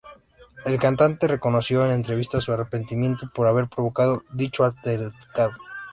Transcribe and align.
El 0.65 0.79
cantante 0.79 1.27
reconoció 1.27 1.85
en 1.85 1.91
entrevistas 1.91 2.45
su 2.45 2.51
arrepentimiento 2.51 3.29
por 3.35 3.45
haber 3.45 3.67
provocado 3.69 4.23
dicho 4.31 4.63
altercado. 4.63 5.51